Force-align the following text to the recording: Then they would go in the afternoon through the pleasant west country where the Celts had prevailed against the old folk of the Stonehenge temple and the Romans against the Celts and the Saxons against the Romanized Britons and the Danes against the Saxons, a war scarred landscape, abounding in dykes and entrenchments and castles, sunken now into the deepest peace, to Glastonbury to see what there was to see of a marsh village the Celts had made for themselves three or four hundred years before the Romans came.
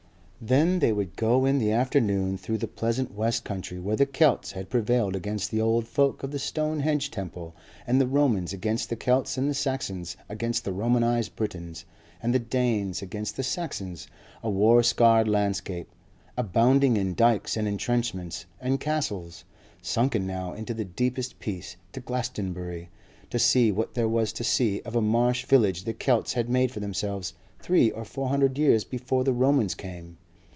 Then 0.43 0.79
they 0.79 0.91
would 0.91 1.15
go 1.17 1.45
in 1.45 1.59
the 1.59 1.71
afternoon 1.71 2.35
through 2.35 2.57
the 2.57 2.67
pleasant 2.67 3.13
west 3.13 3.43
country 3.43 3.77
where 3.77 3.95
the 3.95 4.07
Celts 4.07 4.53
had 4.53 4.71
prevailed 4.71 5.15
against 5.15 5.51
the 5.51 5.61
old 5.61 5.87
folk 5.87 6.23
of 6.23 6.31
the 6.31 6.39
Stonehenge 6.39 7.11
temple 7.11 7.55
and 7.85 8.01
the 8.01 8.07
Romans 8.07 8.51
against 8.51 8.89
the 8.89 8.95
Celts 8.95 9.37
and 9.37 9.47
the 9.47 9.53
Saxons 9.53 10.17
against 10.29 10.65
the 10.65 10.73
Romanized 10.73 11.35
Britons 11.35 11.85
and 12.23 12.33
the 12.33 12.39
Danes 12.39 13.03
against 13.03 13.35
the 13.37 13.43
Saxons, 13.43 14.07
a 14.41 14.49
war 14.49 14.81
scarred 14.81 15.27
landscape, 15.27 15.87
abounding 16.35 16.97
in 16.97 17.13
dykes 17.13 17.55
and 17.55 17.67
entrenchments 17.67 18.47
and 18.59 18.79
castles, 18.79 19.43
sunken 19.79 20.25
now 20.25 20.53
into 20.53 20.73
the 20.73 20.83
deepest 20.85 21.37
peace, 21.39 21.75
to 21.91 21.99
Glastonbury 21.99 22.89
to 23.29 23.37
see 23.37 23.71
what 23.71 23.93
there 23.93 24.09
was 24.09 24.33
to 24.33 24.43
see 24.43 24.81
of 24.85 24.95
a 24.95 25.01
marsh 25.03 25.45
village 25.45 25.83
the 25.83 25.93
Celts 25.93 26.33
had 26.33 26.49
made 26.49 26.71
for 26.71 26.79
themselves 26.79 27.35
three 27.59 27.91
or 27.91 28.03
four 28.03 28.29
hundred 28.29 28.57
years 28.57 28.83
before 28.83 29.23
the 29.23 29.33
Romans 29.33 29.75
came. 29.75 30.17